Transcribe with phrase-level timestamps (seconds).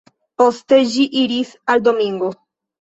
[0.41, 2.35] Poste ĝi iris al Domingo.